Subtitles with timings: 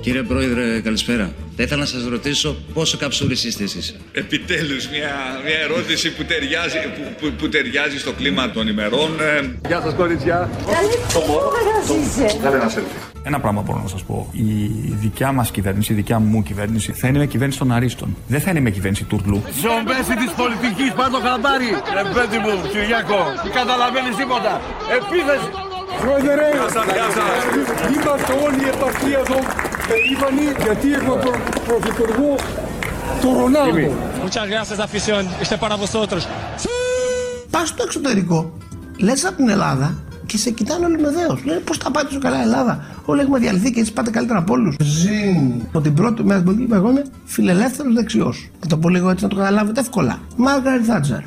[0.00, 1.32] Κύριε Πρόεδρε, καλησπέρα.
[1.56, 3.96] Θα ήθελα να σας ρωτήσω πόσο καψούρης είστε εσείς.
[4.12, 5.12] Επιτέλους, μια,
[5.44, 9.20] μια ερώτηση που ταιριάζει, που, που, που ταιριάζει στο κλίμα των ημερών.
[9.20, 10.50] Ε, Γεια σας, κορίτσια.
[12.42, 13.12] Κάνε ένα selfie.
[13.26, 14.28] Ένα πράγμα μπορώ να σας πω.
[14.32, 14.70] Η
[15.04, 18.16] δικιά μας κυβέρνηση, η δικιά μου κυβέρνηση, θα είναι με κυβέρνηση των Αρίστων.
[18.26, 19.42] Δεν θα είναι με κυβέρνηση τουρλού.
[19.62, 21.70] Ζομπέση της πολιτικής, πάντο χαμπάρι.
[21.98, 24.52] Ρε παιδί μου, Κυριάκο, δεν καταλαβαίνεις τίποτα.
[24.98, 25.48] Επίθεση.
[26.02, 26.46] Πρόεδρε,
[27.96, 29.20] είμαστε όλοι η επαρχία
[29.84, 32.36] εδώ περήφανοι γιατί έχουμε προ- πρωθυπουργό
[33.22, 33.92] το Ρονάλντο.
[34.24, 35.22] Muchas gracias, afición.
[35.42, 36.22] Este es para vosotros.
[37.50, 38.52] Πας στο εξωτερικό,
[38.98, 39.94] λες από την Ελλάδα
[40.26, 41.44] και σε κοιτάνε όλοι με δέος.
[41.44, 42.84] Λένε πώς τα πάτε τόσο καλά η Ελλάδα.
[43.04, 44.76] Όλοι έχουμε διαλυθεί και έτσι πάτε καλύτερα από όλους.
[44.80, 45.62] Ζήν.
[45.68, 48.50] Από την πρώτη μέρα στην πολιτική εγώ είμαι φιλελεύθερος δεξιός.
[48.60, 50.20] Θα το πω λίγο έτσι να το καταλάβετε εύκολα.
[50.36, 51.18] Μάργαρη Θάτσερ.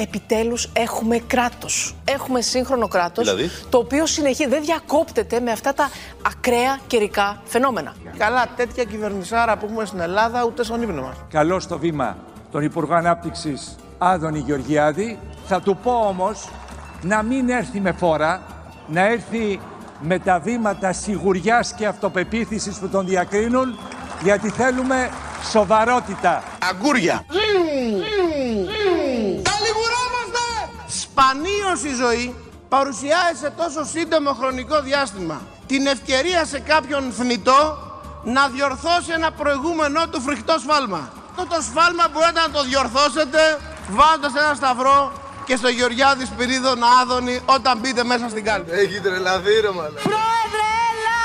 [0.00, 1.94] Επιτέλους έχουμε κράτος.
[2.04, 5.90] Έχουμε σύγχρονο κράτος, Δηλαδή; το οποίο συνεχίζει, δεν διακόπτεται με αυτά τα
[6.26, 7.94] ακραία καιρικά φαινόμενα.
[8.18, 11.16] Καλά, τέτοια κυβερνησάρα που έχουμε στην Ελλάδα ούτε στον ύπνο μας.
[11.30, 12.16] Καλώ στο βήμα
[12.50, 15.18] τον Υπουργό Ανάπτυξης Άδωνη Γεωργιάδη.
[15.46, 16.48] Θα του πω όμως
[17.00, 18.42] να μην έρθει με φόρα,
[18.86, 19.60] να έρθει
[20.00, 23.78] με τα βήματα σιγουριάς και αυτοπεποίθησης που τον διακρίνουν,
[24.22, 25.10] γιατί θέλουμε
[25.50, 26.42] σοβαρότητα.
[26.70, 27.24] Αγκούρια.
[30.86, 32.34] Σπανίως η ζωή
[32.68, 37.78] παρουσιάζει σε τόσο σύντομο χρονικό διάστημα την ευκαιρία σε κάποιον θνητό
[38.24, 41.12] να διορθώσει ένα προηγούμενό του φρικτό σφάλμα.
[41.30, 43.40] Αυτό το σφάλμα μπορείτε να το διορθώσετε
[43.88, 45.12] βάζοντας ένα σταυρό
[45.48, 48.70] και στο Γεωργιάδης Σπυρίδων Άδωνη όταν μπείτε μέσα στην κάλπη.
[48.70, 50.02] Έχει τρελαθεί ρε μαλάκα.
[50.10, 51.22] Πρόεδρε, έλα!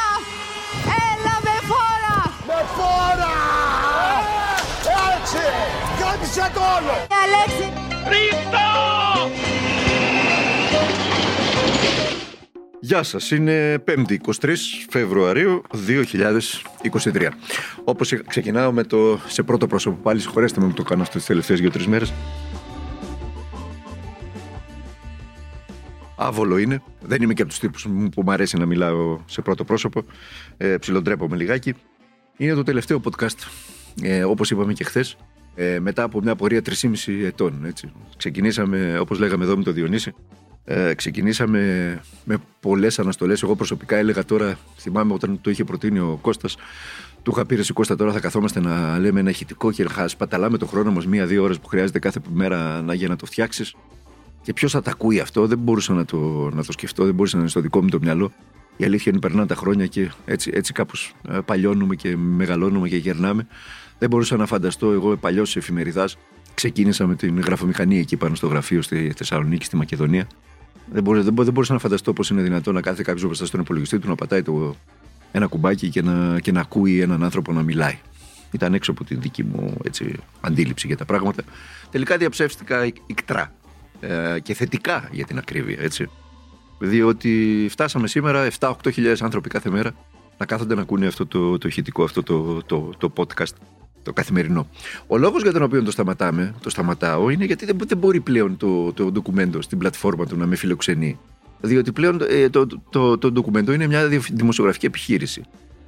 [1.10, 2.18] Έλα με φόρα!
[2.50, 3.36] Με φόρα!
[5.14, 5.44] Έτσι!
[6.00, 6.94] Κράτησε το όλο!
[7.22, 7.68] Αλέξη!
[12.80, 14.54] Γεια σας, είναι 5η 23
[14.90, 15.62] Φεβρουαρίου
[17.04, 17.28] 2023.
[17.84, 21.26] Όπως ξεκινάω με το σε πρώτο πρόσωπο πάλι, συγχωρέστε με που το κάνω αυτές τις
[21.26, 22.14] τελευταίες δύο-τρεις μέρες.
[26.18, 26.84] Άβολο είναι.
[27.02, 30.04] Δεν είμαι και από τους τύπους μου που μου αρέσει να μιλάω σε πρώτο πρόσωπο.
[30.58, 31.74] Ε, ψιλοντρέπομαι λιγάκι.
[32.38, 33.48] Είναι το τελευταίο podcast,
[34.02, 35.18] ε, όπως είπαμε και χθες,
[35.56, 37.66] ε, μετά από μια πορεία 3,5 ετών.
[37.66, 37.92] Έτσι.
[38.18, 40.14] Ξεκινήσαμε, όπως λέγαμε εδώ με τον Διονύση,
[40.66, 43.44] ε, ξεκινήσαμε με πολλές αναστολές.
[43.44, 46.58] Εγώ προσωπικά έλεγα τώρα, θυμάμαι όταν το είχε προτείνει ο Κώστας,
[47.24, 50.08] του είχα πει ρε εσύ Κώστα τώρα θα καθόμαστε να λέμε ένα ηχητικό και να
[50.08, 53.76] σπαταλάμε το χρόνο μας μία-δύο ώρες που χρειάζεται κάθε μέρα να, για να το φτιάξεις.
[54.44, 57.36] Και ποιος θα τα ακούει αυτό, δεν μπορούσα να το, να το σκεφτώ, δεν μπορούσα
[57.36, 58.32] να είναι στο δικό μου το μυαλό.
[58.78, 61.14] Η αλήθεια είναι περνάνε τα χρόνια και έτσι, έτσι κάπως
[61.46, 63.48] παλιώνουμε και μεγαλώνουμε και γερνάμε.
[64.00, 66.18] Δεν μπορούσα να φανταστώ εγώ παλιός εφημεριδάς.
[66.54, 70.28] Ξεκίνησα με την γραφομηχανή εκεί πάνω στο γραφείο στη Θεσσαλονίκη, στη Μακεδονία.
[70.94, 73.46] Δεν, μπορούσα, δεν, μπο- δεν μπορούσα να φανταστώ πώς είναι δυνατόν να κάθεται κάποιος μπροστά
[73.46, 74.76] στον υπολογιστή του να πατάει το,
[75.32, 77.98] ένα κουμπάκι και να, και να ακούει έναν άνθρωπο να μιλάει.
[78.52, 81.44] Ήταν έξω από την δική μου έτσι, αντίληψη για τα πράγματα.
[81.92, 83.63] Τελικά διαψεύστηκα εκ- ικτρά ε,
[84.44, 85.78] και θετικά για την ακρίβεια.
[85.80, 86.10] Έτσι.
[86.80, 89.92] Διότι φτάσαμε σήμερα 7-8 χιλιάδες άνθρωποι κάθε μέρα
[90.38, 93.54] να κάθονται να ακούνε αυτό το, το ηχητικό, αυτό το, το, το podcast,
[94.04, 94.68] το καθημερινό.
[95.08, 98.58] Ο λόγος για τον οποίο το σταματάμε, το σταματάω, είναι γιατί δεν, δεν μπορεί πλέον
[98.58, 101.20] το, το ντοκουμέντο στην πλατφόρμα του να με φιλοξενεί.
[101.62, 105.44] Διότι πλέον ε, το, το, το, το ντοκουμέντο είναι μια δι- δημοσιογραφική επιχείρηση.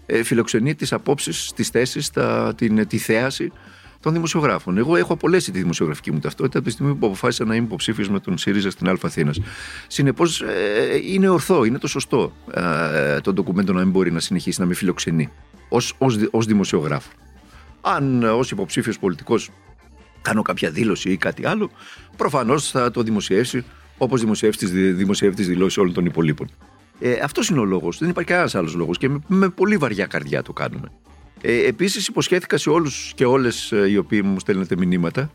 [0.05, 3.51] Ε, φιλοξενεί τις απόψεις, τις θέσεις, τα, την, τη θέαση
[4.05, 4.77] των δημοσιογράφων.
[4.77, 8.09] Εγώ έχω απολέσει τη δημοσιογραφική μου ταυτότητα από τη στιγμή που αποφάσισα να είμαι υποψήφιος
[8.09, 9.39] με τον ΣΥΡΙΖΑ στην Α Αθήνας.
[9.87, 14.59] Συνεπώς, ε, είναι ορθό, είναι το σωστό ε, το ντοκουμέντο να μην μπορεί να συνεχίσει
[14.59, 15.29] να με φιλοξενεί
[16.31, 17.09] ως δημοσιογράφο.
[17.81, 19.49] Αν ως υποψήφιος πολιτικός
[20.21, 21.69] κάνω κάποια δήλωση ή κάτι άλλο,
[22.17, 23.65] προφανώς θα το δημοσιεύσει
[23.97, 26.49] όπως δημοσιεύει τις δημοσιεύει τις δηλώσεις όλων των υπολείπων.
[26.99, 27.97] Ε, Αυτός είναι ο λόγος.
[27.97, 30.91] Δεν υπάρχει κανένας άλλος λόγος και με, με πολύ βαριά καρδιά το κάνουμε.
[31.41, 35.31] Ε, Επίσης, υποσχέθηκα σε όλους και όλες οι οποίοι μου στέλνετε μηνύματα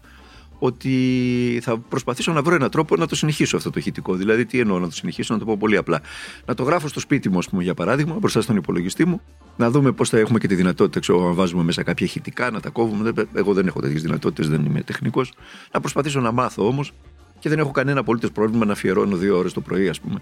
[0.62, 4.14] ότι θα προσπαθήσω να βρω έναν τρόπο να το συνεχίσω αυτό το ηχητικό.
[4.14, 6.00] Δηλαδή, τι εννοώ να το συνεχίσω, να το πω πολύ απλά.
[6.46, 9.20] Να το γράφω στο σπίτι μου, ας πούμε, για παράδειγμα, μπροστά στον υπολογιστή μου,
[9.56, 12.60] να δούμε πώς θα έχουμε και τη δυνατότητα, ξέρω, να βάζουμε μέσα κάποια ηχητικά, να
[12.60, 13.10] τα κόβουμε.
[13.10, 15.32] Δεν- Εγώ δεν έχω τέτοιες δυνατότητες, δεν είμαι τεχνικός.
[15.72, 16.92] Να προσπαθήσω να μάθω όμως
[17.38, 20.18] και δεν έχω κανένα απολύτως πρόβλημα να αφιερώνω δύο ώρες το πρωί, ας πούμε,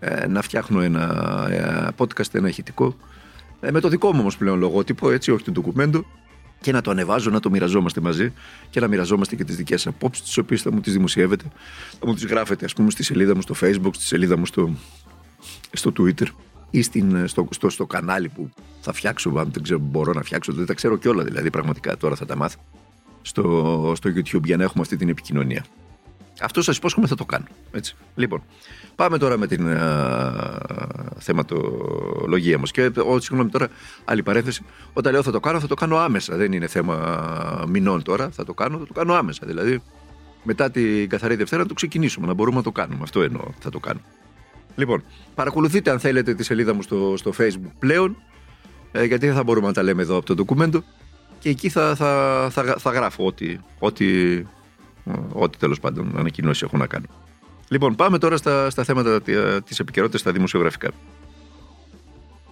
[0.00, 2.96] ε, να φτιάχνω ένα ε, podcast, ένα ηχητικό,
[3.60, 6.04] ε, με το δικό μου όμως πλέον λογότυπο, έτσι, όχι το ντοκουμέντο,
[6.60, 8.32] και να το ανεβάζω, να το μοιραζόμαστε μαζί
[8.70, 11.44] και να μοιραζόμαστε και τις δικές σα απόψεις, τις οποίες θα μου τις δημοσιεύετε,
[12.00, 14.74] θα μου τις γράφετε, ας πούμε, στη σελίδα μου στο Facebook, στη σελίδα μου στο,
[15.72, 16.26] στο Twitter
[16.70, 20.52] ή στην, στο, στο, στο κανάλι που θα φτιάξω, αν δεν ξέρω, μπορώ να φτιάξω,
[20.52, 22.58] δεν τα ξέρω κιόλα δηλαδή, πραγματικά τώρα θα τα μάθω,
[23.22, 25.64] στο, στο YouTube για να έχουμε αυτή την επικοινωνία.
[26.40, 27.44] Αυτό σας υπόσχομαι θα το κάνω.
[27.72, 27.96] Έτσι.
[28.14, 28.42] Λοιπόν,
[28.94, 30.58] πάμε τώρα με την α,
[31.18, 32.70] θεματολογία μας.
[32.70, 33.68] Και ό, συγγνώμη τώρα,
[34.04, 34.64] άλλη παρένθεση.
[34.92, 36.36] Όταν λέω θα το κάνω, θα το κάνω άμεσα.
[36.36, 38.30] Δεν είναι θέμα μηνών τώρα.
[38.30, 39.46] Θα το κάνω, θα το κάνω άμεσα.
[39.46, 39.82] Δηλαδή,
[40.42, 43.00] μετά την καθαρή Δευτέρα να το ξεκινήσουμε, να μπορούμε να το κάνουμε.
[43.02, 44.00] Αυτό εννοώ, θα το κάνω.
[44.76, 45.02] Λοιπόν,
[45.34, 48.16] παρακολουθείτε αν θέλετε τη σελίδα μου στο, στο Facebook πλέον,
[48.92, 50.82] ε, γιατί δεν θα μπορούμε να τα λέμε εδώ από το ντοκουμέντο.
[51.38, 54.06] Και εκεί θα, θα, θα, θα γράφω ό,τι, ό,τι,
[55.32, 57.06] ό,τι τέλος πάντων ανακοινώσει έχω να κάνω.
[57.68, 59.22] Λοιπόν, πάμε τώρα στα, στα θέματα
[59.62, 60.90] τη επικαιρότητα στα δημοσιογραφικά.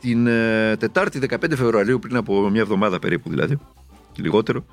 [0.01, 3.59] Την ε, Τετάρτη 15 Φεβρουαρίου, πριν από μια εβδομάδα περίπου δηλαδή,
[4.13, 4.65] και λιγότερο,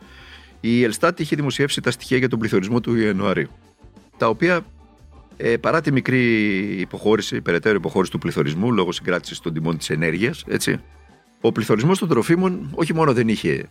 [0.60, 3.50] η Ελστάτ είχε δημοσιεύσει τα στοιχεία για τον πληθωρισμό του Ιανουαρίου.
[4.18, 4.66] Τα οποία
[5.38, 6.22] ε, παρά τη μικρή
[6.80, 10.46] υποχώρηση, περαιτέρω υποχώρηση του πληθωρισμού λόγω συγκράτησης των τιμών της ενέργειας,
[11.42, 13.70] ο πληθωρισμός των τροφίμων όχι μόνο δεν είχε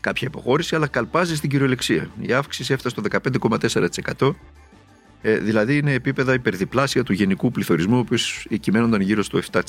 [0.00, 2.10] κάποια υποχώρηση, αλλά καλπάζει στην κυριολεξία.
[2.20, 3.20] Η αύξηση έφτασε στο
[4.18, 4.34] 15,4%,
[5.22, 9.60] ε, δηλαδή είναι επίπεδα υπερδιπλάσια του γενικού πληθωρισμού, ο οποίος εκειμένονταν γύρω στο 7%.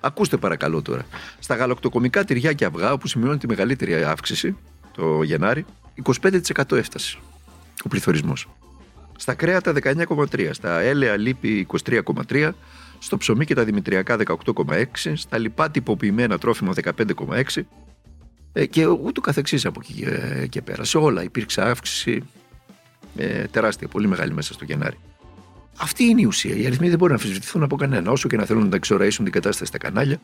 [0.00, 1.06] Ακούστε παρακαλώ τώρα.
[1.38, 4.56] Στα γαλακτοκομικά τυριά και αυγά, όπου σημειώνει τη μεγαλύτερη αύξηση
[4.92, 5.64] το Γενάρη,
[6.02, 7.18] 25% έφτασε
[7.84, 8.48] ο πληθωρισμός.
[9.16, 12.50] Στα κρέατα 19,3, στα έλαια λίπη 23,3,
[12.98, 17.62] στο ψωμί και τα δημητριακά 18,6, στα λοιπά τυποποιημένα τρόφιμα 15,6 ε,
[18.70, 20.84] και ούτω καθεξής από εκεί ε, και πέρα.
[20.84, 22.22] Σε όλα υπήρξε αύξηση
[23.16, 24.98] ε, τεράστια, πολύ μεγάλη μέσα στο Γενάρη.
[25.76, 26.56] Αυτή είναι η ουσία.
[26.56, 28.10] Οι αριθμοί δεν μπορούν να αμφισβητηθούν από κανένα.
[28.10, 30.20] Όσο και να θέλουν να εξοραίσουν την κατάσταση στα κανάλια,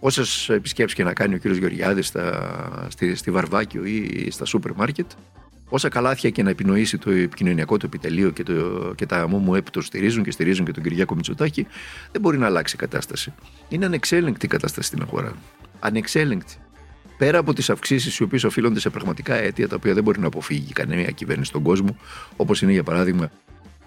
[0.00, 1.46] όσε επισκέψει και να κάνει ο κ.
[1.46, 2.12] Γεωργιάδης
[2.88, 5.10] στη, στη Βαρβάκιο ή στα σούπερ μάρκετ,
[5.68, 9.70] όσα καλάθια και να επινοήσει το επικοινωνιακό του επιτελείο και, το, και τα μου που
[9.70, 11.66] το στηρίζουν και στηρίζουν και τον Κυριάκο Μητσοτάκη,
[12.12, 13.32] δεν μπορεί να αλλάξει η κατάσταση.
[13.68, 15.32] Είναι ανεξέλεγκτη η κατάσταση στην αγορά.
[15.80, 16.56] Ανεξέλεγκτη.
[17.18, 20.26] Πέρα από τις αυξήσεις οι οποίες οφείλονται σε πραγματικά αίτια τα οποία δεν μπορεί να
[20.26, 21.96] αποφύγει κανένα κυβέρνηση στον κόσμο,
[22.36, 23.30] όπως είναι για παράδειγμα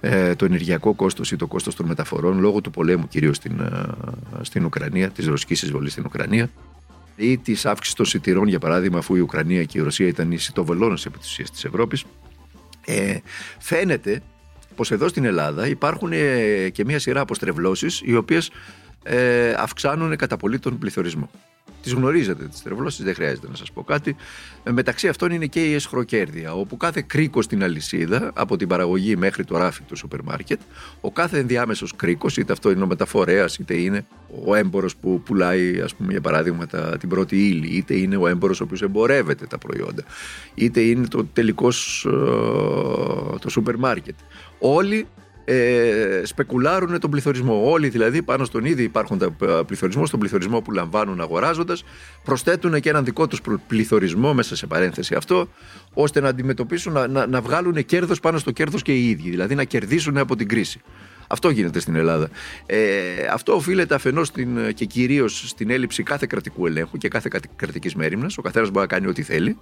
[0.01, 3.83] ε, το ενεργειακό κόστος ή το κόστος των μεταφορών λόγω του πολέμου κυρίως στην, ε,
[4.41, 6.49] στην Ουκρανία, της ρωσικής εισβολής στην Ουκρανία,
[7.15, 10.37] ή της αύξησης των σιτηρών, για παράδειγμα, αφού η Ουκρανία και η Ρωσία ήταν οι
[10.37, 12.05] σιτοβελώνε επί της ουσία τη Ευρώπης,
[12.85, 13.17] ε,
[13.59, 14.21] φαίνεται
[14.75, 18.51] πως εδώ στην Ελλάδα υπάρχουν ε, και μια σειρά αποστρεβλώσεις οι οποίες
[19.03, 21.29] ε, αυξάνουν κατά πολύ τον πληθωρισμό.
[21.85, 24.15] Τις γνωρίζετε τις τρευλώσεις, δεν χρειάζεται να σας πω κάτι.
[24.63, 29.15] Ε, μεταξύ αυτών είναι και η εσχροκέρδεια, όπου κάθε κρίκος στην αλυσίδα, από την παραγωγή
[29.15, 30.59] μέχρι το ράφι του σούπερ μάρκετ,
[31.01, 34.05] ο κάθε ενδιάμεσος κρίκος, είτε αυτό είναι ο μεταφορέας, είτε είναι
[34.45, 38.27] ο έμπορος που πουλάει, ας πούμε, για παράδειγμα, τα, την πρώτη ύλη, είτε είναι ο
[38.27, 40.03] έμπορος ο οποίος εμπορεύεται τα προϊόντα,
[40.55, 42.09] είτε είναι το τελικός ε,
[43.39, 44.15] το σούπερ μάρκετ.
[44.59, 45.07] Όλοι
[45.45, 47.71] ε, σπεκουλάρουν τον πληθωρισμό.
[47.71, 49.31] Όλοι δηλαδή πάνω στον ήδη υπάρχοντα
[49.67, 51.83] πληθωρισμό, στον πληθωρισμό που λαμβάνουν αγοράζοντας,
[52.23, 55.47] προσθέτουν και έναν δικό τους πληθωρισμό μέσα σε παρένθεση αυτό,
[55.93, 59.55] ώστε να αντιμετωπίσουν, να, να, να βγάλουν κέρδος πάνω στο κέρδος και οι ίδιοι, δηλαδή
[59.55, 60.81] να κερδίσουν από την κρίση.
[61.27, 62.29] Αυτό γίνεται στην Ελλάδα.
[62.65, 62.77] Ε,
[63.33, 64.31] αυτό οφείλεται αφενός
[64.73, 68.37] και κυρίως στην έλλειψη κάθε κρατικού ελέγχου και κάθε κρατικής μέρημνας.
[68.37, 69.57] Ο καθένας μπορεί να κάνει ό,τι θέλει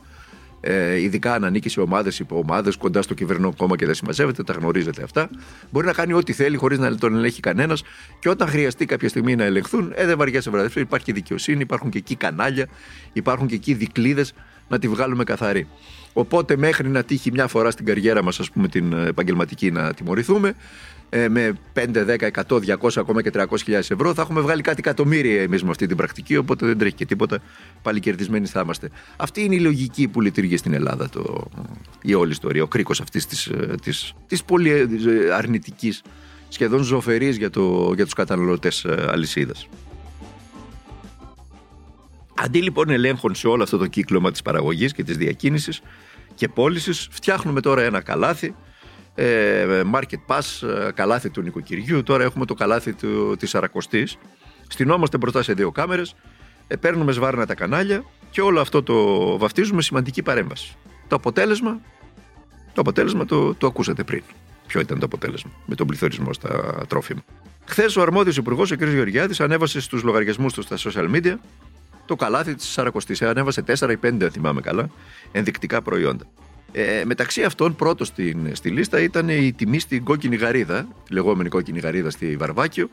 [0.65, 4.53] ε, ειδικά αν ανήκει σε ομάδες, ομάδες, κοντά στο κυβερνό κόμμα και δεν συμμαζεύεται, τα
[4.53, 5.29] γνωρίζετε αυτά.
[5.71, 7.83] Μπορεί να κάνει ό,τι θέλει χωρίς να τον ελέγχει κανένας
[8.19, 10.79] και όταν χρειαστεί κάποια στιγμή να ελεγχθούν, ε, δεν βαριέσαι βραδευτεί.
[10.79, 12.67] Υπάρχει και δικαιοσύνη, υπάρχουν και εκεί κανάλια,
[13.13, 14.33] υπάρχουν και εκεί δικλείδες
[14.67, 15.67] να τη βγάλουμε καθαρή.
[16.13, 20.53] Οπότε μέχρι να τύχει μια φορά στην καριέρα μας ας πούμε την επαγγελματική να τιμωρηθούμε
[21.09, 21.85] ε, με 5,
[22.19, 25.69] 10, 100, 200 ακόμα και 300 χιλιάδες ευρώ θα έχουμε βγάλει κάτι εκατομμύρια εμείς με
[25.69, 27.39] αυτή την πρακτική οπότε δεν τρέχει και τίποτα
[27.81, 28.89] πάλι κερδισμένοι θα είμαστε.
[29.15, 31.47] Αυτή είναι η λογική που λειτουργεί στην Ελλάδα το,
[32.01, 34.87] η όλη ιστορία, ο κρίκος αυτής της, ε, της, της πολύ ε,
[35.33, 36.01] αρνητικής
[36.49, 39.67] σχεδόν ζωφερής για, το, για τους καταναλωτές αλυσίδας.
[42.35, 45.81] Αντί λοιπόν ελέγχων σε όλο αυτό το κύκλωμα της παραγωγής και της διακίνησης
[46.35, 48.55] και πώλησης, φτιάχνουμε τώρα ένα καλάθι,
[49.15, 52.03] ε, market pass, ε, καλάθι του νοικοκυριού.
[52.03, 54.17] Τώρα έχουμε το καλάθι του, της Αρακοστής.
[54.67, 56.15] Στυνόμαστε μπροστά σε δύο κάμερες,
[56.67, 60.75] ε, παίρνουμε σβάρνα τα κανάλια και όλο αυτό το βαφτίζουμε σημαντική παρέμβαση.
[61.07, 61.79] Το αποτέλεσμα,
[62.73, 64.23] το αποτέλεσμα το, το ακούσατε πριν.
[64.67, 67.21] Ποιο ήταν το αποτέλεσμα με τον πληθωρισμό στα τρόφιμα.
[67.65, 68.83] Χθες ο αρμόδιος υπουργός, ο κ.
[68.83, 71.35] Γεωργιάδης, ανέβασε στους λογαριασμούς του στα social media
[72.05, 73.21] το καλάθι της Σαρακοστής.
[73.21, 74.89] Ανέβασε 4 ή 5, αν θυμάμαι καλά,
[75.31, 76.25] ενδεικτικά προϊόντα.
[76.71, 81.49] Ε, μεταξύ αυτών, πρώτος στην, στη λίστα ήταν η τιμή στην κόκκινη γαρίδα, τη λεγόμενη
[81.49, 82.89] κόκκινη γαρίδα στη Βαρβάκιο.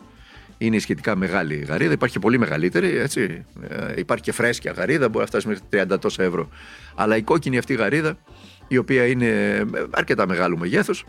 [0.59, 2.97] Είναι η σχετικά μεγάλη γαρίδα, υπάρχει και πολύ μεγαλύτερη.
[2.97, 3.45] Έτσι.
[3.69, 5.63] Ε, υπάρχει και φρέσκια γαρίδα, μπορεί να φτάσει μέχρι
[5.93, 6.49] 30 τόσα ευρώ.
[6.95, 8.19] Αλλά η κόκκινη αυτή γαρίδα,
[8.69, 11.05] η οποία είναι αρκετά μεγάλου μεγέθους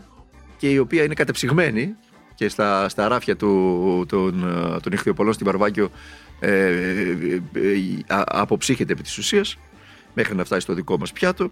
[0.56, 1.96] και η οποία είναι κατεψυγμένη
[2.42, 4.44] και στα, στα ράφια του, των,
[4.82, 5.90] των ηχθειοπολών στην Βαρβάκιο
[6.40, 9.58] ε, ε, ε, αποψύχεται επί της ουσίας
[10.14, 11.50] μέχρι να φτάσει στο δικό μας πιάτο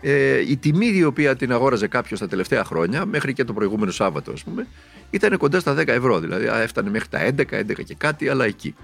[0.00, 3.90] Ε, η τιμή η οποία την αγόραζε κάποιος τα τελευταία χρόνια, μέχρι και το προηγούμενο
[3.90, 4.66] Σάββατο, ας πούμε,
[5.10, 6.20] ήταν κοντά στα 10 ευρώ.
[6.20, 8.74] Δηλαδή α, έφτανε μέχρι τα 11, 11 και κάτι, αλλά εκεί.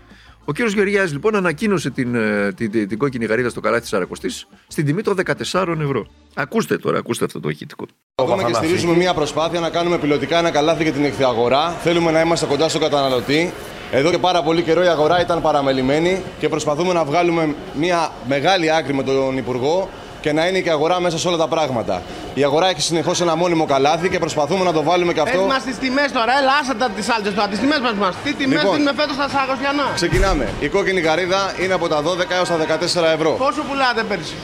[0.49, 3.91] Ο κύριος Γεωργιάδης λοιπόν ανακοίνωσε την, ε, την, την, την κόκκινη γαρίδα στο καλάθι της
[3.91, 5.17] Σαρακοστής στην τιμή των
[5.53, 6.07] 14 ευρώ.
[6.35, 7.87] Ακούστε τώρα, ακούστε αυτό το ηχητικό.
[8.15, 11.71] Ακόμα και στηρίζουμε μια προσπάθεια να κάνουμε πιλωτικά ένα καλάθι για την εχθιαγορά.
[11.71, 13.53] Θέλουμε να είμαστε κοντά στον καταναλωτή.
[13.91, 18.73] Εδώ και πάρα πολύ καιρό η αγορά ήταν παραμελημένη και προσπαθούμε να βγάλουμε μια μεγάλη
[18.73, 19.89] άκρη με τον Υπουργό
[20.21, 22.03] και να είναι και αγορά μέσα σε όλα τα πράγματα.
[22.35, 25.39] Η αγορά έχει συνεχώς ένα μόνιμο καλάθι και προσπαθούμε να το βάλουμε και αυτό.
[25.39, 28.15] Πες μας τις τιμές τώρα, έλα άστα τις άλλες τώρα, τις τιμές μας μας.
[28.25, 28.77] Τι τιμές Λοιπόν.
[28.77, 29.87] δίνουμε φέτος στα Σαρακοστιανά.
[29.95, 30.49] Ξεκινάμε.
[30.61, 33.31] Η κόκκινη γαρίδα είναι από τα 12 έως τα 14 ευρώ.
[33.31, 34.35] Πόσο πουλάτε πέρσι;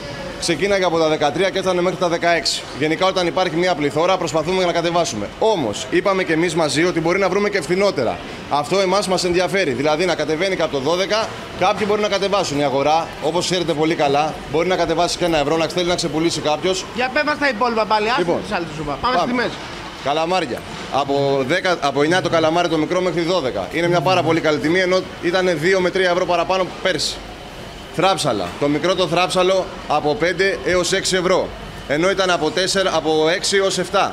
[0.47, 2.63] Ξεκίναγε από τα 13 και έφτανε μέχρι τα 16.
[2.79, 5.29] Γενικά, όταν υπάρχει μια πληθώρα, προσπαθούμε να κατεβάσουμε.
[5.39, 8.17] Όμως, είπαμε και εμείς μαζί ότι μπορεί να βρούμε και φθηνότερα.
[8.49, 9.71] Αυτό εμάς μας ενδιαφέρει.
[9.71, 11.27] Δηλαδή, να κατεβαίνει και από το 12,
[11.59, 12.59] κάποιοι μπορεί να κατεβάσουν.
[12.59, 15.95] Η αγορά, όπως ξέρετε πολύ καλά, μπορεί να κατεβάσει και ένα ευρώ, να θέλει να
[15.95, 16.85] ξεπουλήσει κάποιος.
[16.95, 18.41] Για πέ μας τα υπόλοιπα πάλι, άσε Λοιπόν.
[18.41, 18.97] τις άλλες σου είπα.
[19.01, 19.49] Πάμε στις τιμές.
[20.03, 20.61] Καλαμάρια.
[20.93, 23.67] Από, 10, από 9 το καλαμάρι το μικρό μέχρι 12.
[23.71, 27.15] Είναι μια πάρα πολύ καλή τιμή ενώ ήταν 2 με 3 ευρώ παραπάνω πέρσι.
[27.95, 28.49] Θράψαλα.
[28.59, 30.23] Το μικρό το θράψαλο από 5
[30.65, 31.49] έως 6 ευρώ.
[31.87, 32.51] Ενώ ήταν από, 4,
[32.93, 34.11] από 6 έως 7.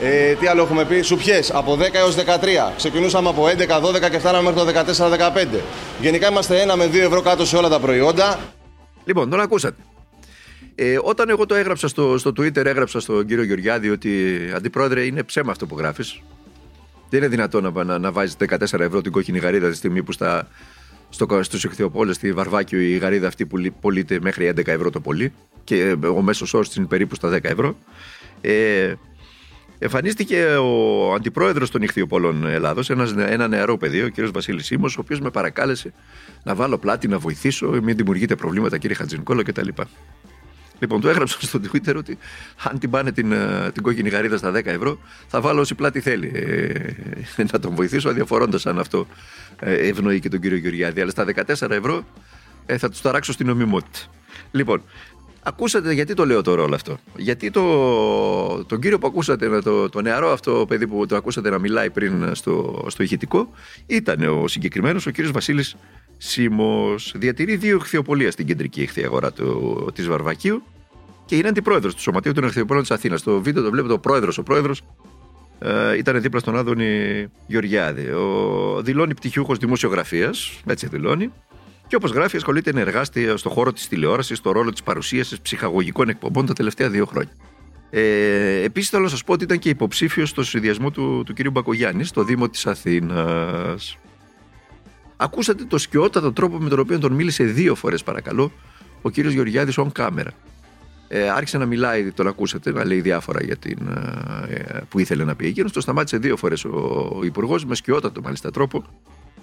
[0.00, 2.72] Ε, τι άλλο έχουμε πει, σουπιές από 10 έως 13.
[2.76, 5.60] Ξεκινούσαμε από 11, 12 και φτάναμε μέχρι το 14, 15.
[6.00, 8.38] Γενικά είμαστε 1 με 2 ευρώ κάτω σε όλα τα προϊόντα.
[9.04, 9.82] Λοιπόν, τον ακούσατε.
[10.74, 15.22] Ε, όταν εγώ το έγραψα στο, στο Twitter, έγραψα στον κύριο Γεωργιάδη ότι αντιπρόεδρε είναι
[15.22, 16.20] ψέμα αυτό που γράφεις.
[17.10, 20.12] Δεν είναι δυνατόν να, να, να βάζεις 14 ευρώ την κόκκινη γαρίδα τη στιγμή που
[20.12, 20.48] στα,
[21.08, 25.32] στο, στους ηχθειοπόλες στη Βαρβάκιο η γαρίδα αυτή πουλεί- πωλείται μέχρι 11 ευρώ το πολύ
[25.64, 27.76] και ε, ο μέσος όρος είναι περίπου στα 10 ευρώ.
[28.40, 28.94] Ε,
[29.78, 34.96] εμφανίστηκε ο αντιπρόεδρος των ηχθειοπόλων Ελλάδος, ένας, νε- ένα νεαρό παιδί, ο κύριος Βασίλης Σίμος,
[34.96, 35.92] ο οποίος με παρακάλεσε
[36.44, 39.68] να βάλω πλάτη, να βοηθήσω, μην δημιουργείτε προβλήματα κύριε Χατζηνικόλο κτλ.
[40.78, 42.18] Λοιπόν, του έγραψα στο Twitter ότι
[42.62, 46.00] αν την πάνε την, ε, την κόκκινη γαρίδα στα 10 ευρώ, θα βάλω όση πλάτη
[46.00, 46.32] θέλει.
[46.34, 49.06] Ε, να τον βοηθήσω, αδιαφορώντας αν αυτό
[49.60, 51.00] ε, ευνοεί και τον κύριο Γεωργιάδη.
[51.00, 52.04] Αλλά στα 14 ευρώ
[52.66, 53.98] ε, θα τους ταράξω στην νομιμότητα.
[54.50, 54.82] Λοιπόν,
[55.42, 59.88] ακούσατε γιατί το λέω τώρα όλο αυτό; Γιατί το, τον κύριο που ακούσατε, να το,
[59.88, 63.50] το νεαρό αυτό παιδί που το ακούσατε να μιλάει πριν στο, στο ηχητικό,
[63.86, 65.76] ήταν ο συγκεκριμένος ο κύριος Βασίλης
[66.18, 67.12] Σίμος.
[67.16, 70.62] Διατηρεί δύο ηχθειοπολία στην κεντρική ηχθεία αγορά του, της Βαρβακίου
[71.26, 73.22] και είναι αντιπρόεδρος του Σωματείου των Εχθειοπόλων της Αθήνας.
[73.22, 74.38] Το βίντεο το βλέπετε ο πρόεδρος.
[74.38, 74.82] Ο πρόεδρος
[75.58, 78.06] ε, ήταν δίπλα στον Άδωνη Γεωργιάδη.
[78.10, 81.32] Ο, δηλώνει πτυχιούχος δημοσιογραφίας, έτσι δηλώνει.
[81.86, 86.08] Και όπως γράφει, ασχολείται ενεργά στη- στον χώρο της τηλεόρασης, στο ρόλο της παρουσίασης ψυχαγωγικών
[86.08, 87.32] εκπομπών τα τελευταία δύο χρόνια.
[87.90, 91.50] Ε, Επίσης, θέλω να σας πω ότι ήταν και υποψήφιος στο συνδυασμό του, του κ.
[91.50, 93.98] Μπακογιάννη στο Δήμο της Αθήνας.
[95.20, 98.52] Ακούσατε το σκιότατο τρόπο με τον οποίο τον μίλησε δύο φορές, παρακαλώ,
[99.02, 100.30] ο κύριος Γεωργιάδης on camera.
[101.08, 103.78] Ε, άρχισε να μιλάει, τον ακούσατε, να λέει διάφορα για την,
[104.48, 105.72] ε, που ήθελε να πει εκείνος.
[105.72, 106.70] Το σταμάτησε δύο φορές ο,
[107.18, 108.84] ο Υπουργός, με σκιότατο μάλιστα τρόπο,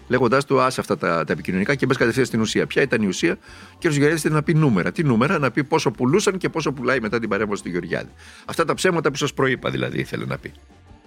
[0.08, 2.68] λέγοντάς του άσε αυτά τα, τα επικοινωνικά και μπες κατευθείαν στην ουσία.
[2.68, 3.38] Ποια ήταν η ουσία,
[3.74, 3.82] ο κ.
[3.82, 4.92] Γεωργιάδης ήθελε να πει νούμερα.
[4.92, 8.10] Τι νούμερα, να πει πόσο πουλούσαν και πόσο πουλάει μετά την παρέμβαση του Γεωργιάδη.
[8.46, 10.52] Αυτά τα ψέματα που σας προείπα δηλαδή ήθελε να πει.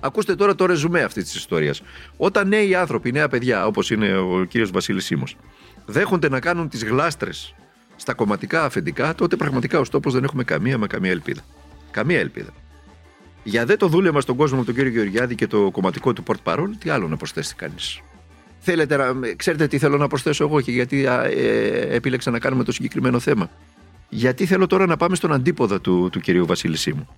[0.01, 1.83] Ακούστε τώρα το ρεζουμέ αυτής της ιστορίας.
[2.17, 5.25] Όταν νέοι άνθρωποι, νέα παιδιά, όπως είναι ο κύριος Βασίλης Σίμω,
[5.87, 7.55] δέχονται να κάνουν τις γλάστρες
[7.97, 11.41] στα κομματικά αφεντικά, τότε πραγματικά ω τόπο δεν έχουμε καμία μα καμία ελπίδα.
[11.91, 12.51] Καμία ελπίδα.
[13.43, 16.53] Για δε το δούλευμα στον κόσμο με τον κύριο Γεωργιάδη και το κομματικό του port
[16.53, 18.01] parole, τι άλλο να προσθέσει κανείς;
[18.59, 22.65] Θέλετε να, ξέρετε τι θέλω να προσθέσω εγώ και γιατί α, ε, επίλεξα να κάνουμε
[22.65, 23.51] το συγκεκριμένο θέμα;
[24.09, 27.09] Γιατί θέλω τώρα να πάμε στον αντίποδα του, του κυρίου Βασίλη Σίμου.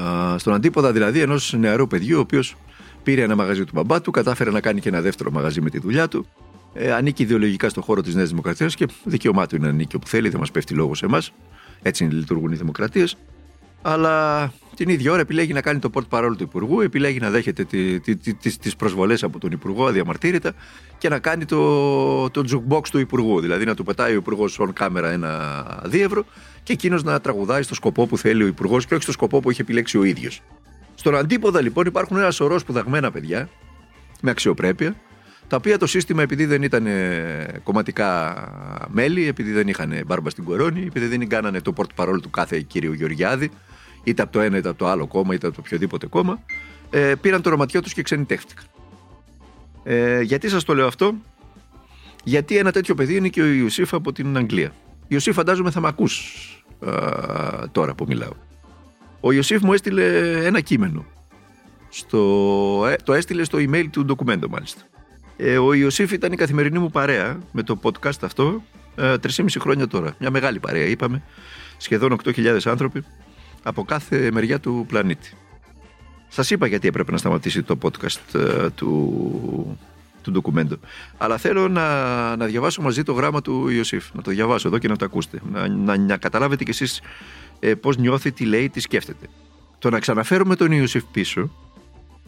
[0.00, 2.56] Α, στον αντίποδα δηλαδή ενός νεαρού παιδιού, ο οποίος
[3.02, 5.78] πήρε ένα μαγαζί του μπαμπά του, κατάφερε να κάνει και ένα δεύτερο μαγαζί με τη
[5.78, 6.26] δουλειά του.
[6.74, 10.06] Ε, ανήκει ιδεολογικά στον χώρο της Νέας Δημοκρατίας και δικαίωμά του είναι να ανήκει όπου
[10.06, 11.32] θέλει, δεν μας πέφτει λόγος σε εμάς.
[11.82, 13.16] Έτσι λειτουργούν οι δημοκρατίες.
[13.86, 17.64] Αλλά την ίδια ώρα επιλέγει να κάνει το port parole του Υπουργού, επιλέγει να δέχεται
[17.64, 20.52] τι τι- τι- τις, τις προσβολές από τον Υπουργό αδιαμαρτύρητα
[20.98, 23.40] και να κάνει το, το jukebox του Υπουργού.
[23.40, 26.24] Δηλαδή να του πετάει ο Υπουργός on κάμερα ένα δίευρο
[26.62, 29.50] και εκείνος να τραγουδάει στο σκοπό που θέλει ο Υπουργός και όχι στο σκοπό που
[29.50, 30.40] έχει επιλέξει ο ίδιος.
[30.94, 33.48] Στον αντίποδα λοιπόν υπάρχουν ένα σωρό σπουδαγμένα παιδιά
[34.20, 34.94] με αξιοπρέπεια,
[35.48, 38.34] τα οποία το σύστημα επειδή δεν ήταν ε, κομματικά
[38.92, 42.60] μέλη, επειδή δεν είχαν μπάρμπα στην κορώνη, επειδή δεν κάνανε το port parole του κάθε
[42.60, 43.50] κύριο Γεωργιάδη,
[44.04, 46.42] είτε από το ένα είτε από το άλλο κόμμα, είτε από το οποιοδήποτε κόμμα,
[46.90, 48.64] ε, πήραν το ρωματιό τους και ξενιτεύτηκαν.
[49.82, 51.14] Ε, γιατί σας το λέω αυτό,
[52.24, 54.72] Γιατί ένα τέτοιο παιδί είναι και ο Ιωσήφ από την Αγγλία.
[55.08, 56.32] Ιωσήφ, φαντάζομαι θα με ακούς
[57.72, 58.32] τώρα που μιλάω.
[59.20, 60.04] Ο Ιωσήφ μου έστειλε
[60.46, 61.04] ένα κείμενο.
[61.88, 62.18] Στο,
[62.88, 64.82] ε, το έστειλε στο email του ντοκουμέντο μάλιστα.
[65.36, 68.62] Ε, ο Ιωσήφ ήταν η καθημερινή μου παρέα με το podcast αυτό
[68.94, 70.14] ε, 3,5 χρόνια τώρα.
[70.18, 71.22] Μια μεγάλη παρέα είπαμε.
[71.76, 73.04] σχεδόν 8.000 άνθρωποι
[73.64, 75.32] από κάθε μεριά του πλανήτη.
[76.28, 79.78] Σας είπα γιατί έπρεπε να σταματήσει το podcast ε, του,
[80.22, 80.76] του ντοκουμέντο.
[81.16, 84.14] Αλλά θέλω να, να διαβάσω μαζί το γράμμα του Ιωσήφ.
[84.14, 85.40] Να το διαβάσω εδώ και να το ακούσετε.
[85.52, 87.00] Να, να, να καταλάβετε κι εσείς
[87.60, 89.26] ε, πώς νιώθει, τι λέει, τι σκέφτεται.
[89.78, 91.50] Το να ξαναφέρουμε τον Ιωσήφ πίσω.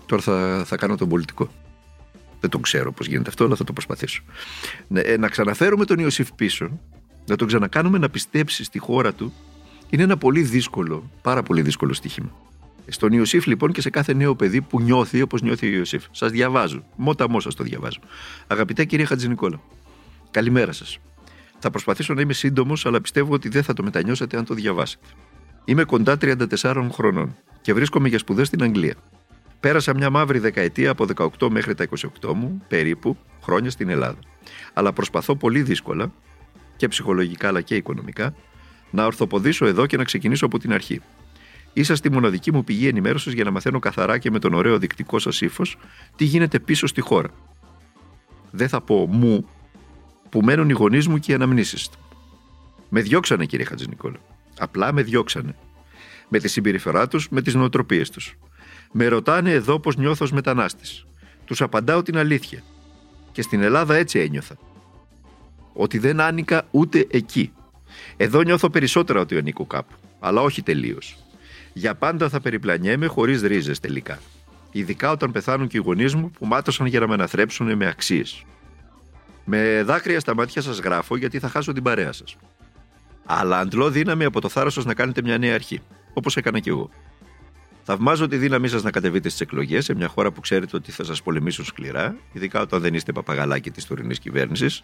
[0.07, 1.49] Τώρα θα, θα κάνω τον πολιτικό.
[2.41, 4.23] Δεν τον ξέρω πώς γίνεται αυτό, αλλά θα το προσπαθήσω.
[4.89, 6.81] Ναι, ε, να ξαναφέρουμε τον Ιωσήφ πίσω,
[7.27, 9.33] να τον ξανακάνουμε να πιστέψει στη χώρα του,
[9.91, 12.35] είναι ένα πολύ δύσκολο, πάρα πολύ δύσκολο στοίχημα.
[12.89, 16.05] Στον Ιωσήφ λοιπόν και σε κάθε νέο παιδί που νιώθει όπως νιώθει ο Ιωσήφ.
[16.11, 16.85] Σας διαβάζω.
[16.97, 17.99] Μόταμός σας το διαβάζω.
[18.47, 19.61] Αγαπητέ κύριε Χατζηνικόλα,
[20.31, 20.99] καλημέρα σας.
[21.59, 25.07] Θα προσπαθήσω να είμαι σύντομος, αλλά πιστεύω ότι δεν θα το μετανιώσετε αν το διαβάσετε.
[25.65, 28.95] Είμαι κοντά 34 χρονών και βρίσκομαι για σπουδές στην Αγγλία.
[29.61, 31.07] Πέρασα μια μαύρη δεκαετία από
[31.39, 31.87] 18 μέχρι τα
[32.23, 34.19] 28 μου, περίπου, χρόνια στην Ελλάδα.
[34.73, 36.13] Αλλά προσπαθώ πολύ δύσκολα,
[36.77, 38.35] και ψυχολογικά αλλά και οικονομικά,
[38.91, 41.01] να ορθοποδήσω εδώ και να ξεκινήσω από την αρχή.
[41.73, 45.19] Είσαστε η μοναδική μου πηγή ενημέρωσης για να μαθαίνω καθαρά και με τον ωραίο δεικτικό
[45.19, 45.77] σας ύφος
[46.17, 47.29] τι γίνεται πίσω στη χώρα.
[48.51, 49.49] Δεν θα πω μου,
[50.29, 51.99] που μένουν οι γονείς μου και οι αναμνήσεις του.
[52.89, 54.17] Με διώξανε, κύριε Χατζηνικόλα.
[54.59, 55.55] Απλά με διώξανε.
[56.29, 58.35] Με τη συμπεριφορά τους, με τις νοοτροπίες τους.
[58.93, 61.07] Με ρωτάνε εδώ πώς νιώθω ως μετανάστης.
[61.45, 62.63] Τους απαντάω την αλήθεια.
[63.33, 64.57] Και στην Ελλάδα έτσι ένιωθα.
[65.73, 67.53] Ότι δεν άνοικα ούτε εκεί.
[68.17, 69.95] Εδώ νιώθω περισσότερα ότι ανήκω κάπου.
[70.21, 71.17] Αλλά όχι τελείως.
[71.73, 74.19] Για πάντα θα περιπλανιέμαι χωρίς ρίζες τελικά.
[74.71, 78.45] Ειδικά όταν πεθάνουν και οι γονείς μου που μάτωσαν για να με αναθρέψουν με αξίες.
[79.45, 82.37] Με δάκρυα στα μάτια σας γράφω γιατί θα χάσω την παρέα σας.
[83.25, 85.81] Αλλά αντλώ δύναμη από το θάρρος σας να κάνετε μια νέα αρχή.
[86.13, 86.91] Όπως έκανα κι εγώ.
[87.83, 91.05] Θαυμάζω τη δύναμή σας να κατεβείτε στις εκλογές σε μια χώρα που ξέρετε ότι θα
[91.05, 94.83] σας πολεμήσουν σκληρά, ειδικά όταν δεν είστε παπαγαλάκι της τωρινής κυβέρνησης,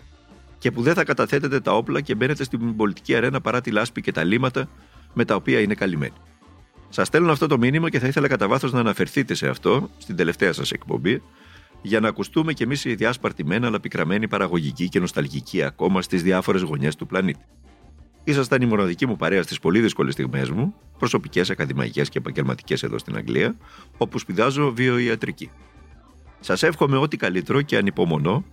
[0.62, 4.00] και που δεν θα καταθέτετε τα όπλα και μπαίνετε στην πολιτική αρένα παρά τη λάσπη
[4.00, 4.68] και τα λίματα
[5.14, 6.12] με τα οποία είναι καλυμμένοι.
[6.88, 10.16] Σας στέλνω αυτό το μήνυμα και θα ήθελα κατά βάθος να αναφερθείτε σε αυτό στην
[10.16, 11.22] τελευταία σας εκπομπή,
[11.82, 16.22] για να ακουστούμε κι εμείς οι διάσπαρτοι μένα αλλά πικραμένοι παραγωγικοί και νοσταλγικοί ακόμα στις
[16.22, 17.44] διάφορες γωνιές του πλανήτη.
[18.24, 22.98] Ήσασταν η μοναδική μου παρέα στις πολύ δύσκολες στιγμές μου, προσωπικές, ακαδημαϊκές και επαγγελματικές εδώ
[22.98, 23.56] στην Αγγλία,
[23.96, 25.50] όπου σπουδάζω βιοιατρική.
[26.40, 28.44] Σας εύχομαι ό,τι καλύτερο και ανυπομονώ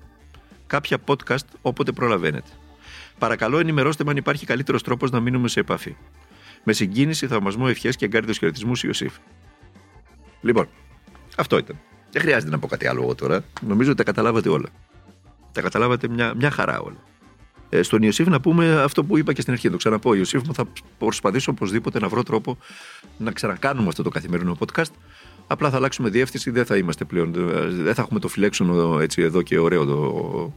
[0.70, 2.50] κάποια podcast όποτε προλαβαίνετε.
[3.18, 5.96] Παρακαλώ ενημερώστε με αν υπάρχει καλύτερος τρόπος να μείνουμε σε επαφή.
[6.64, 9.14] Με συγκίνηση, θαυμασμό, ευχές και εγκάρδιος χαιρετισμούς Ιωσήφ.
[10.42, 10.68] Λοιπόν,
[11.38, 11.80] αυτό ήταν.
[12.12, 13.44] Δεν χρειάζεται να πω κάτι άλλο εγώ τώρα.
[13.62, 14.70] Νομίζω ότι τα καταλάβατε όλα.
[15.52, 16.98] Τα καταλάβατε μια, μια χαρά όλα.
[17.70, 19.66] Ε, στον Ιωσήφ να πούμε αυτό που είπα και στην αρχή.
[19.66, 20.14] Να το ξαναπώ.
[20.14, 20.66] Ιωσήφ μου θα
[20.98, 22.58] προσπαθήσω οπωσδήποτε να βρω τρόπο
[23.18, 24.92] να ξανακάνουμε αυτό το καθημερινό podcast.
[25.52, 27.36] Απλά θα αλλάξουμε διεύθυνση, δεν θα είμαστε πλέον.
[27.36, 30.54] Ε, δεν θα έχουμε το φυλέξονο έτσι εδώ και ωραίο το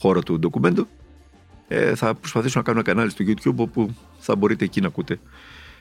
[0.00, 0.88] χώρο του ντοκουμέντου.
[1.68, 5.18] Ε, θα προσπαθήσω να κάνω ένα κανάλι στο YouTube όπου θα μπορείτε εκεί να ακούτε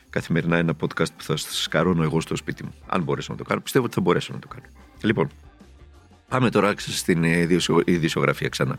[0.10, 2.74] καθημερινά ένα podcast που θα σας καρώνω εγώ στο σπίτι μου.
[2.88, 3.62] Αν μπορέσω να το κάνω.
[3.62, 4.66] Πιστεύω ότι θα μπορέσω να το κάνω.
[5.02, 5.30] Λοιπόν,
[6.30, 7.24] πάμε τώρα στην
[7.86, 8.78] ειδησιογραφία ξανά.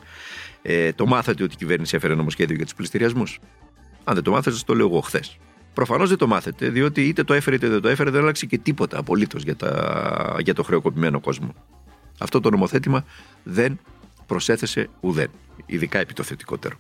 [0.62, 3.38] Ε, το μάθατε ότι η κυβέρνηση έφερε νομοσχέδιο για τους πληστηριασμούς;
[4.04, 5.38] Αν δεν το μάθατε, το λέω εγώ χθες.
[5.76, 8.58] Προφανώς δεν το μάθετε, διότι είτε το έφερε είτε δεν το έφερε, δεν άλλαξε και
[8.58, 9.56] τίποτα απολύτως για,
[10.40, 11.54] για το χρεοκοπημένο κόσμο.
[12.18, 13.04] Αυτό το νομοθέτημα
[13.42, 13.78] δεν
[14.26, 15.30] προσέθεσε ουδέν,
[15.66, 16.76] ειδικά επί το θετικότερο.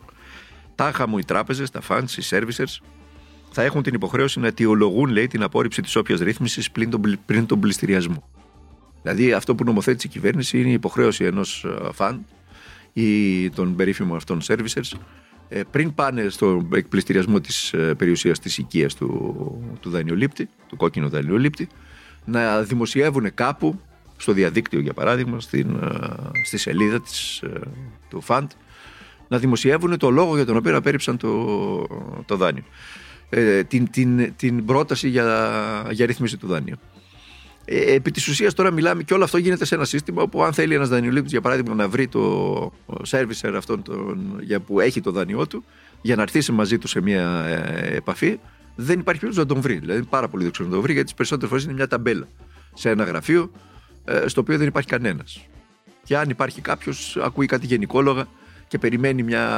[0.74, 2.80] Τάχα μου οι τράπεζες, τα funds, οι servicers
[3.50, 6.70] θα έχουν την υποχρέωση να αιτιολογούν, λέει, την απόρριψη της όποιας ρύθμισης
[7.26, 8.28] πριν τον πληστηριασμό.
[9.02, 12.26] Δηλαδή, αυτό που νομοθέτησε η κυβέρνηση είναι η υποχρέωση ενός φαν
[12.92, 14.98] ή των περίφημων αυτών servicers ε,
[15.70, 21.68] πριν πάνε στο εκπληστηριασμό της ε, περιουσίας της οικίας του, του δανειολήπτη, του κόκκινου δανειολήπτη,
[22.24, 23.80] να δημοσιεύουν κάπου,
[24.16, 27.42] στο διαδίκτυο για παράδειγμα, στην, ε, στη σελίδα της,
[28.08, 28.50] του ΦΑΝΤ,
[29.28, 31.86] να δημοσιεύουν το λόγο για τον οποίο απέρριψαν το,
[32.26, 32.64] το δάνειο.
[33.68, 36.76] την, την, την πρόταση για, για ρύθμιση του δάνειου.
[37.68, 40.52] Ε, επί της ουσίας τώρα μιλάμε και όλο αυτό γίνεται σε ένα σύστημα όπου αν
[40.52, 42.72] θέλει ένας δανειολήπτης, για παράδειγμα, να βρει το
[43.10, 45.64] servicer αυτόν τον, για που έχει το δάνειό του,
[46.02, 48.38] για να έρθει μαζί του σε μια ε, επαφή,
[48.76, 49.78] δεν υπάρχει περίπτωση να τον βρει.
[49.78, 52.28] Δηλαδή είναι πάρα πολύ δύσκολο να τον βρει, γιατί τις περισσότερες φορές είναι μια ταμπέλα
[52.74, 53.50] σε ένα γραφείο
[54.04, 55.46] ε, στο οποίο δεν υπάρχει κανένας.
[56.04, 58.26] Και αν υπάρχει κάποιος, ακούει κάτι γενικόλογα
[58.68, 59.48] και περιμένει μια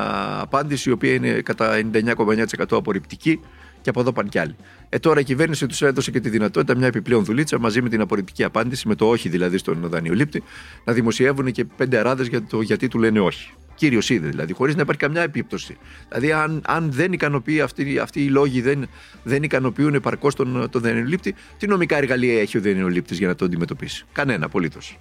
[0.40, 3.40] απάντηση η οποία είναι κατά 99,9% απορριπτική
[3.88, 4.56] και από εδώ πάνε κι άλλοι.
[4.88, 8.00] Ε, τώρα η κυβέρνηση τους έδωσε και τη δυνατότητα μια επιπλέον δουλίτσα μαζί με την
[8.00, 10.42] απορριπτική απάντηση, με το όχι δηλαδή στον δανειολήπτη,
[10.84, 13.50] να δημοσιεύουν και πέντε αράδες για το γιατί του λένε όχι.
[13.74, 15.76] Κύριος είδε δηλαδή, χωρίς να υπάρχει καμιά επίπτωση.
[16.08, 18.88] Δηλαδή, αν, αν δεν ικανοποιεί αυτοί, αυτοί οι λόγοι, δεν,
[19.22, 23.44] δεν ικανοποιούν επαρκώς τον, τον δανειολήπτη, τι νομικά εργαλεία έχει ο δανειολήπτη για να το
[23.44, 24.98] αντιμετωπίσει; Κανένα απολύτως.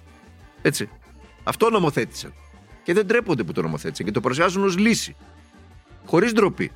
[0.62, 0.88] Έτσι.
[1.44, 2.32] Αυτό νομοθέτησαν.
[2.82, 5.16] Και δεν τρέπονται που το νομοθέτησαν και το παρουσιάζουν ως λύση.
[6.06, 6.70] Χωρίς ντροπή.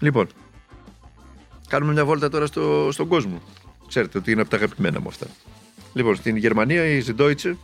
[0.00, 0.26] Λοιπόν,
[1.68, 3.42] Κάνουμε μια βόλτα τώρα στο, στον κόσμο.
[3.88, 5.26] Ξέρετε ότι είναι από τα αγαπημένα μου αυτά.
[5.92, 7.54] Λοιπόν, στην Γερμανία η Süddeutsche,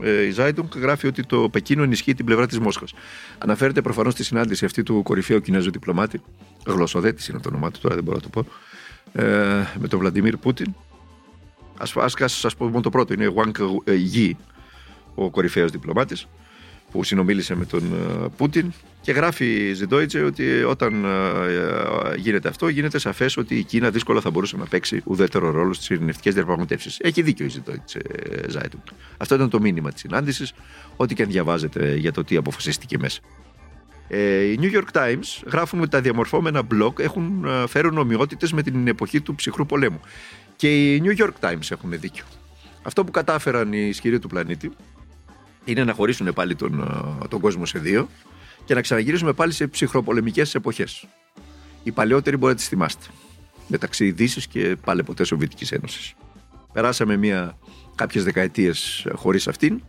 [0.00, 2.94] ε, η Zeitung, γράφει ότι το Πεκίνο ενισχύει την πλευρά της Μόσχας.
[3.38, 6.20] Αναφέρεται προφανώς στη συνάντηση αυτή του κορυφαίου Κινέζου διπλωμάτη,
[6.66, 8.46] γλωσσοδέτης είναι το όνομά του, τώρα δεν μπορώ να το πω,
[9.22, 10.74] ε, με τον Βλαντιμίρ Πούτιν.
[11.78, 13.60] Α σα πω μόνο το πρώτο, είναι Wang
[14.14, 14.30] Yi,
[15.14, 16.26] ο κορυφαίος διπλωμάτης,
[16.92, 22.68] που συνομίλησε με τον ε, Πούτιν και γράφει η Ζεντόιτσε ότι όταν ε, γίνεται αυτό,
[22.68, 26.98] γίνεται σαφές ότι η Κίνα δύσκολα θα μπορούσε να παίξει ουδέτερο ρόλο στις ειρηνευτικές διαπραγματεύσεις.
[27.00, 28.00] Έχει δίκιο η Ζεντόιτσε
[28.48, 28.80] Ζάιτουγκ.
[29.16, 30.52] Αυτό ήταν το μήνυμα της συνάντησης,
[30.96, 33.20] ό,τι και αν διαβάζετε για το τι αποφασίστηκε μέσα.
[34.08, 38.88] Ε, οι New York Times γράφουν ότι τα διαμορφώμενα blog έχουν, φέρουν ομοιότητες με την
[38.88, 40.00] εποχή του ψυχρού πολέμου.
[40.56, 42.24] Και οι New York Times έχουν δίκιο.
[42.82, 44.72] Αυτό που κατάφεραν οι ισχυροί του πλανήτη
[45.64, 46.88] είναι να χωρίσουν πάλι τον,
[47.28, 48.08] τον κόσμο σε δύο
[48.64, 51.06] και να ξαναγυρίσουμε πάλι σε ψυχροπολεμικές εποχές.
[51.82, 53.06] Οι παλαιότεροι μπορείτε να τις θυμάστε.
[53.68, 56.14] Μεταξύ Δύσης και πάλι ποτέ Σοβιετικής Ένωσης.
[56.72, 57.58] Περάσαμε μια,
[57.94, 59.82] κάποιες δεκαετίες χωρίς αυτήν,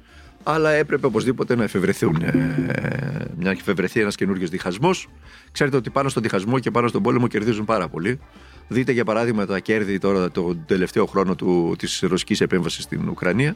[0.44, 2.22] αλλά έπρεπε οπωσδήποτε να εφευρεθούν.
[2.22, 5.10] Ε, μια εφευρεθεί ένας καινούριο διχασμός.
[5.52, 8.20] Ξέρετε ότι πάνω στον διχασμό και πάνω στον πόλεμο κερδίζουν πάρα πολύ.
[8.67, 13.56] Δείτε για παράδειγμα τα κέρδη τώρα τον τελευταίο χρόνο του, της ρωσικής επέμβασης στην Ουκρανία,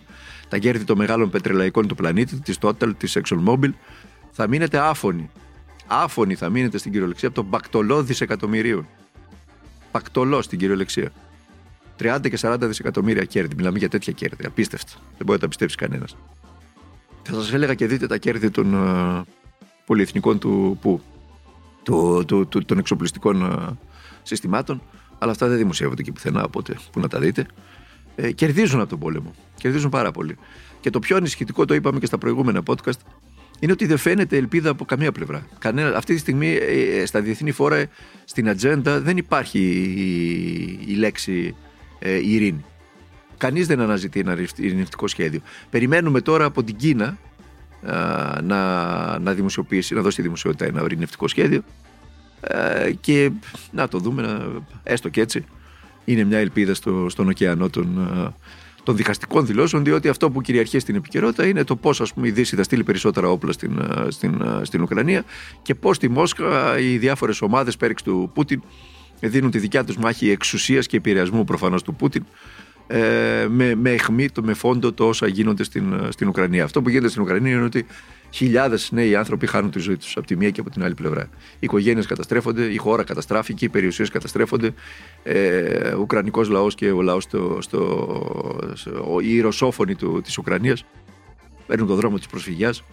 [0.49, 3.69] τα κέρδη των μεγάλων πετρελαϊκών του πλανήτη, της Total, της ExxonMobil,
[4.31, 5.29] θα μείνετε άφωνοι.
[5.87, 8.87] Άφωνοι θα μείνετε στην κυριολεξία από τον πακτολό δισεκατομμυρίων.
[9.91, 11.11] Πακτολό στην κυριολεξία.
[11.99, 13.55] 30 και 40 δισεκατομμύρια κέρδη.
[13.55, 14.45] Μιλάμε για τέτοια κέρδη.
[14.45, 14.91] Απίστευτα.
[14.95, 16.15] Δεν μπορεί να τα πιστέψει κανένας.
[17.23, 19.21] Θα σας έλεγα και δείτε τα κέρδη των uh,
[19.85, 21.01] πολυεθνικών του, που,
[21.83, 23.69] του, του, του, των εξοπλιστικών uh,
[24.27, 24.81] συστημάτων.
[25.17, 27.45] Αλλά αυτά δεν δημοσιεύονται και πουθενά, οπότε που να τα δείτε.
[28.15, 29.33] Ε, κερδίζουν από τον πόλεμο.
[29.57, 30.37] Κερδίζουν πάρα πολύ.
[30.79, 32.99] Και το πιο ανησυχητικό, το είπαμε και στα προηγούμενα podcast,
[33.59, 35.47] είναι ότι δεν φαίνεται ελπίδα από καμία πλευρά.
[35.59, 37.85] Κανένα, αυτή τη στιγμή ε, στα διεθνή φόρα
[38.25, 41.55] στην ατζέντα δεν υπάρχει η, η λέξη
[41.99, 42.65] ε, ειρήνη.
[43.37, 45.39] Κανείς δεν αναζητεί ένα ειρηνευτικό σχέδιο.
[45.69, 47.17] Περιμένουμε τώρα από την Κίνα
[48.43, 51.63] να, να δημοσιοποιήσει, να δώσει δημοσιότητα ένα ειρηνευτικό σχέδιο
[52.41, 53.31] ε, και
[53.71, 54.45] να το δούμε, να,
[54.83, 55.45] έστω και έτσι.
[56.05, 58.33] Είναι μια ελπίδα στο, στον ωκεανό των, ε,
[58.83, 62.63] των διχαστικών δηλώσεων, διότι αυτό που κυριαρχεί στην επικαιρότητα είναι το πώς η Δύση θα
[62.63, 65.23] στείλει περισσότερα όπλα στην, ε, στην, στην Ουκρανία
[65.61, 68.61] και πώς στη Μόσχα οι διάφορες ομάδες πέριξ του Πούτιν
[69.19, 72.25] δίνουν τη δικιά τους μάχη εξουσίας και επηρεασμού προφανώς του Πούτιν
[72.87, 76.63] ε, με, με αιχμή, με φόντο το όσα γίνονται στην, στην Ουκρανία.
[76.63, 77.85] Αυτό που γίνεται στην Ουκρανία είναι ότι
[78.29, 81.29] χιλιάδες νέοι άνθρωποι χάνουν τη ζωή τους από τη μία και από την άλλη πλευρά.
[81.53, 84.73] Οι οικογένειες καταστρέφονται, η χώρα καταστράφηκε, οι περιουσίες καταστρέφονται.
[85.23, 90.85] Ε, ο Ουκρανικός λαός και ο λαός, στο, στο, στο, οι ρωσόφωνοι της Ουκρανίας
[91.67, 92.83] παίρνουν τον δρόμο της προσφυγιάς.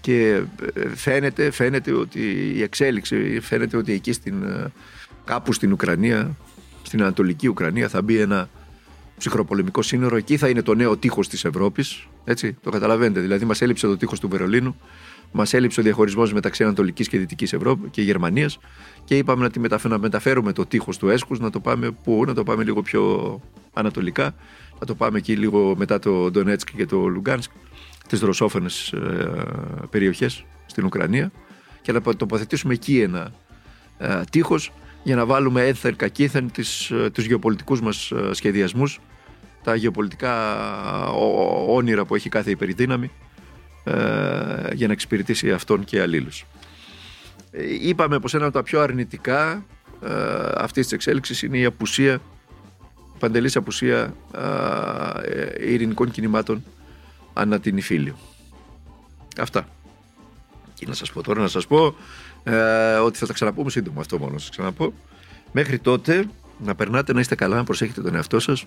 [0.00, 0.42] Και
[0.74, 2.20] ε, φαίνεται, φαίνεται ότι
[2.54, 4.72] η εξέλιξη, φαίνεται ότι εκεί στην, ε,
[5.24, 6.36] κάπου στην Ουκρανία,
[6.82, 8.48] στην Ανατολική Ουκρανία θα μπει ένα
[9.18, 10.16] ψυχροπολεμικό σύνορο.
[10.16, 12.06] Εκεί θα είναι το νέο τείχος της Ευρώπης.
[12.24, 13.20] Έτσι, το καταλαβαίνετε.
[13.20, 14.76] Δηλαδή, μας έλειψε το τείχος του Βερολίνου,
[15.32, 18.58] μας έλειψε ο διαχωρισμός μεταξύ Ανατολικής και Δυτικής Ευρώπη και Γερμανίας.
[19.04, 22.34] Και είπαμε να, τη να μεταφέρουμε το τείχος του Έσχους, να το πάμε πού, να
[22.34, 23.40] το πάμε λίγο πιο
[23.72, 24.34] ανατολικά.
[24.80, 27.50] Να το πάμε εκεί λίγο μετά το Ντονέτσκ και το Λουγκάνσκ,
[28.08, 29.44] τις δροσόφωνες ε,
[29.90, 31.32] περιοχές στην Ουκρανία.
[31.82, 33.32] Και να τοποθετήσουμε εκεί ένα
[33.98, 34.72] ε, τείχος
[35.08, 39.00] για να βάλουμε ένθερ κακήθεν τις, ε, τους γεωπολιτικούς μας ε, σχεδιασμούς,
[39.62, 40.34] τα γεωπολιτικά
[41.66, 43.10] όνειρα που έχει κάθε υπερδύναμη
[43.84, 43.94] ε,
[44.74, 46.46] για να εξυπηρετήσει αυτόν και αλλήλους.
[47.80, 49.64] Είπαμε πως ένα από τα πιο αρνητικά
[50.54, 54.14] αυτής της εξέλιξης είναι η απουσία, η παντελής απουσία
[55.60, 56.64] ειρηνικών κινημάτων
[57.32, 58.18] ανά την Ιφίλιο.
[59.38, 59.68] Αυτά.
[60.78, 61.94] Και να σας πω τώρα, να σας πω
[62.44, 64.92] ε, ότι θα τα ξαναπούμε σύντομα αυτό μόνο σας ξαναπώ.
[65.52, 68.66] Μέχρι τότε να περνάτε να είστε καλά, να προσέχετε τον εαυτό σας,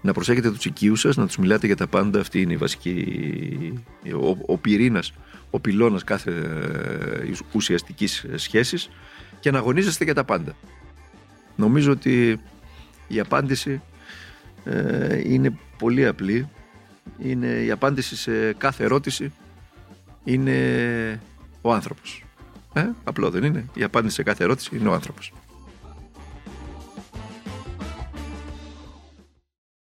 [0.00, 2.20] να προσέχετε τους οικείους σας, να τους μιλάτε για τα πάντα.
[2.20, 3.82] Αυτή είναι η βασική,
[4.20, 5.12] ο, ο πυρήνας,
[5.50, 8.90] ο πυλώνας κάθε ε, ουσιαστικής σχέσης
[9.40, 10.56] και να αγωνίζεστε για τα πάντα.
[11.56, 12.40] Νομίζω ότι
[13.08, 13.82] η απάντηση
[14.64, 16.48] ε, είναι πολύ απλή.
[17.18, 19.32] Είναι η απάντηση σε κάθε ερώτηση
[20.24, 21.20] είναι
[21.60, 22.24] ο άνθρωπος.
[22.72, 23.64] Ε, απλό δεν είναι.
[23.74, 25.32] Η απάντηση σε κάθε ερώτηση είναι ο άνθρωπος.